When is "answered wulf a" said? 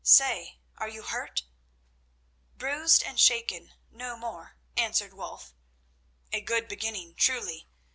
4.75-6.41